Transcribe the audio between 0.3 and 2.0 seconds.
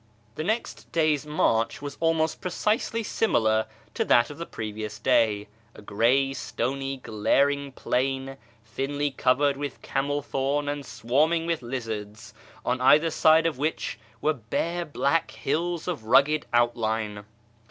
The next day's march was